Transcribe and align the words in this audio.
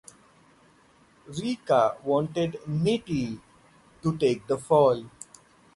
Ricca 1.29 1.95
wanted 2.03 2.53
Nitti 2.67 3.39
to 4.01 4.17
take 4.17 4.47
the 4.47 4.57
fall. 4.57 5.03